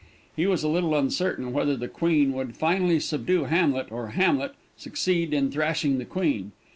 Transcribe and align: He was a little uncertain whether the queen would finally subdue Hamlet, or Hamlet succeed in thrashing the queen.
He 0.35 0.47
was 0.47 0.63
a 0.63 0.67
little 0.67 0.95
uncertain 0.95 1.53
whether 1.53 1.77
the 1.77 1.87
queen 1.87 2.33
would 2.33 2.57
finally 2.57 2.99
subdue 2.99 3.43
Hamlet, 3.43 3.91
or 3.91 4.07
Hamlet 4.07 4.55
succeed 4.75 5.31
in 5.31 5.51
thrashing 5.51 5.99
the 5.99 6.05
queen. 6.05 6.53